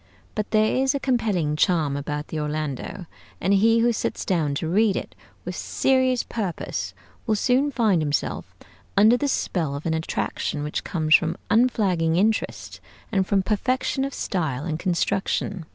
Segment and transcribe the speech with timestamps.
[0.33, 3.05] But there is a compelling charm about the 'Orlando,'
[3.39, 5.13] and he who sits down to read it
[5.45, 6.95] with serious purpose
[7.27, 8.55] will soon find himself
[8.97, 14.11] under the spell of an attraction which comes from unflagging interest and from perfection of
[14.15, 15.67] style and construction.